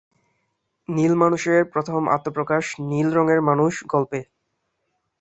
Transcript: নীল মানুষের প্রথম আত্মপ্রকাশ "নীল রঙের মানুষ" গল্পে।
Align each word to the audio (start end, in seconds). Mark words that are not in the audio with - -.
নীল 0.89 1.13
মানুষের 1.15 1.61
প্রথম 1.73 2.01
আত্মপ্রকাশ 2.09 2.65
"নীল 2.89 3.07
রঙের 3.13 3.41
মানুষ" 3.41 3.73
গল্পে। 3.85 4.19